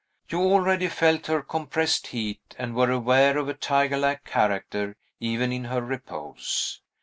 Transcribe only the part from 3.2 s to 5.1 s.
of a tiger like character